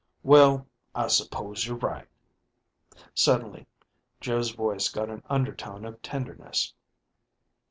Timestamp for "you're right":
1.67-2.07